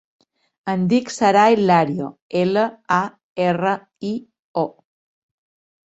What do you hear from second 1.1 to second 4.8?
Saray Lario: ela, a, erra, i, o.